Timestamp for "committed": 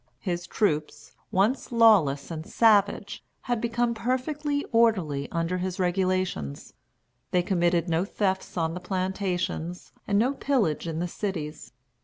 7.43-7.87